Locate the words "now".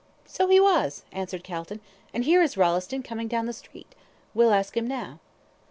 4.87-5.19